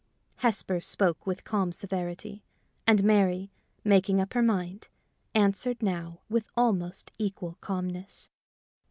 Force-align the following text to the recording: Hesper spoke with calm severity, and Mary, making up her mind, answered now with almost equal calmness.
Hesper 0.37 0.81
spoke 0.81 1.27
with 1.27 1.43
calm 1.43 1.71
severity, 1.71 2.43
and 2.87 3.03
Mary, 3.03 3.51
making 3.83 4.19
up 4.19 4.33
her 4.33 4.41
mind, 4.41 4.87
answered 5.35 5.83
now 5.83 6.21
with 6.27 6.47
almost 6.57 7.11
equal 7.19 7.59
calmness. 7.61 8.27